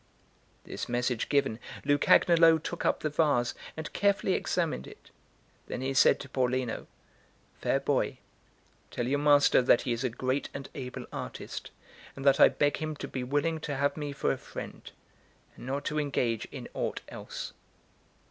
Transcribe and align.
This 0.63 0.89
message 0.89 1.29
given, 1.29 1.59
Lucagnolo 1.85 2.57
took 2.57 2.85
up 2.85 3.01
the 3.01 3.09
vase, 3.11 3.53
and 3.77 3.93
carefully 3.93 4.33
examined 4.33 4.87
it; 4.87 5.11
then 5.67 5.81
he 5.81 5.93
said 5.93 6.19
to 6.21 6.27
Paulino: 6.29 6.87
"Fair 7.61 7.79
boy, 7.79 8.17
tell 8.89 9.05
your 9.05 9.19
master 9.19 9.61
that 9.61 9.81
he 9.81 9.91
is 9.91 10.03
a 10.03 10.09
great 10.09 10.49
and 10.55 10.69
able 10.73 11.05
artist, 11.13 11.69
and 12.15 12.25
that 12.25 12.39
I 12.39 12.49
beg 12.49 12.77
him 12.77 12.95
to 12.95 13.07
be 13.07 13.23
willing 13.23 13.59
to 13.59 13.75
have 13.75 13.95
me 13.95 14.11
for 14.11 14.31
a 14.31 14.37
friend, 14.39 14.91
and 15.55 15.67
not 15.67 15.85
to 15.85 15.99
engage 15.99 16.45
in 16.45 16.67
aught 16.73 17.01
else." 17.09 17.53